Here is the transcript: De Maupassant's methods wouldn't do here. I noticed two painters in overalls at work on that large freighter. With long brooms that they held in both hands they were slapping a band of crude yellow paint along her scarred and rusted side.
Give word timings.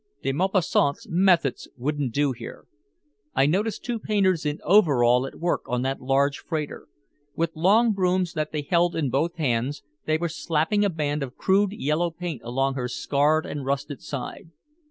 De 0.23 0.31
Maupassant's 0.31 1.05
methods 1.07 1.69
wouldn't 1.77 2.11
do 2.11 2.31
here. 2.31 2.65
I 3.35 3.45
noticed 3.45 3.85
two 3.85 3.99
painters 3.99 4.47
in 4.47 4.57
overalls 4.63 5.27
at 5.27 5.35
work 5.35 5.61
on 5.67 5.83
that 5.83 6.01
large 6.01 6.39
freighter. 6.39 6.87
With 7.35 7.55
long 7.55 7.91
brooms 7.93 8.33
that 8.33 8.51
they 8.51 8.63
held 8.63 8.95
in 8.95 9.11
both 9.11 9.35
hands 9.35 9.83
they 10.05 10.17
were 10.17 10.27
slapping 10.27 10.83
a 10.83 10.89
band 10.89 11.21
of 11.21 11.37
crude 11.37 11.73
yellow 11.73 12.09
paint 12.09 12.41
along 12.43 12.73
her 12.73 12.87
scarred 12.87 13.45
and 13.45 13.63
rusted 13.63 14.01
side. 14.01 14.49